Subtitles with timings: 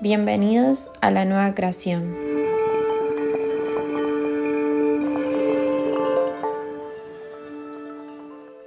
[0.00, 2.14] Bienvenidos a la nueva creación.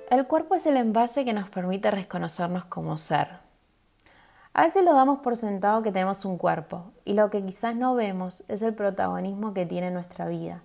[0.09, 3.29] El cuerpo es el envase que nos permite reconocernos como ser.
[4.53, 7.95] A veces lo damos por sentado que tenemos un cuerpo y lo que quizás no
[7.95, 10.63] vemos es el protagonismo que tiene nuestra vida,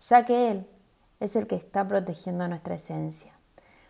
[0.00, 0.66] ya que él
[1.20, 3.34] es el que está protegiendo nuestra esencia,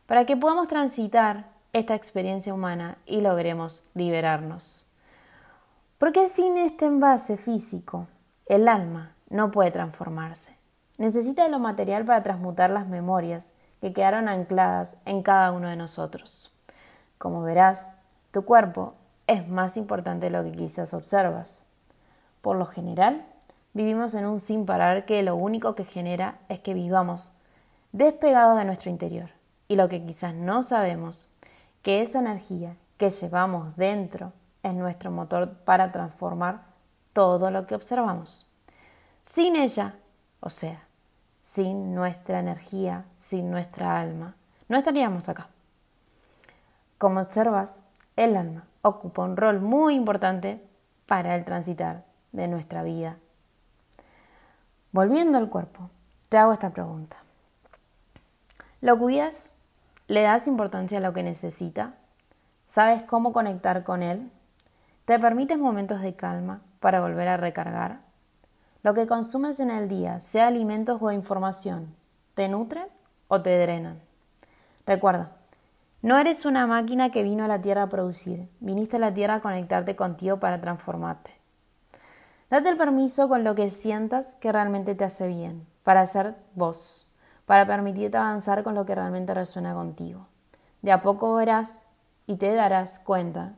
[0.06, 4.85] para que podamos transitar esta experiencia humana y logremos liberarnos.
[5.98, 8.06] Porque sin este envase físico,
[8.44, 10.54] el alma no puede transformarse.
[10.98, 15.76] Necesita de lo material para transmutar las memorias que quedaron ancladas en cada uno de
[15.76, 16.52] nosotros.
[17.16, 17.94] Como verás,
[18.30, 18.92] tu cuerpo
[19.26, 21.64] es más importante de lo que quizás observas.
[22.42, 23.24] Por lo general,
[23.72, 27.30] vivimos en un sin parar que lo único que genera es que vivamos
[27.92, 29.30] despegados de nuestro interior.
[29.66, 31.28] Y lo que quizás no sabemos,
[31.80, 36.62] que esa energía que llevamos dentro es nuestro motor para transformar
[37.12, 38.46] todo lo que observamos.
[39.24, 39.96] Sin ella,
[40.40, 40.82] o sea,
[41.40, 44.34] sin nuestra energía, sin nuestra alma,
[44.68, 45.48] no estaríamos acá.
[46.98, 47.82] Como observas,
[48.16, 50.62] el alma ocupa un rol muy importante
[51.06, 53.16] para el transitar de nuestra vida.
[54.92, 55.90] Volviendo al cuerpo,
[56.28, 57.16] te hago esta pregunta.
[58.80, 59.48] ¿Lo cuidas?
[60.08, 61.94] ¿Le das importancia a lo que necesita?
[62.66, 64.30] ¿Sabes cómo conectar con él?
[65.06, 68.00] ¿Te permites momentos de calma para volver a recargar?
[68.82, 71.94] Lo que consumes en el día, sea alimentos o información,
[72.34, 72.88] ¿te nutren
[73.28, 74.00] o te drenan?
[74.84, 75.30] Recuerda,
[76.02, 79.34] no eres una máquina que vino a la Tierra a producir, viniste a la Tierra
[79.34, 81.30] a conectarte contigo para transformarte.
[82.50, 87.06] Date el permiso con lo que sientas que realmente te hace bien, para ser vos,
[87.44, 90.26] para permitirte avanzar con lo que realmente resuena contigo.
[90.82, 91.86] De a poco verás
[92.26, 93.54] y te darás cuenta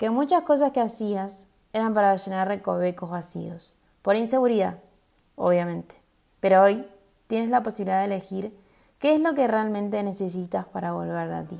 [0.00, 4.78] que muchas cosas que hacías eran para llenar recovecos vacíos, por inseguridad,
[5.36, 5.94] obviamente.
[6.40, 6.86] Pero hoy
[7.26, 8.58] tienes la posibilidad de elegir
[8.98, 11.58] qué es lo que realmente necesitas para volver a ti.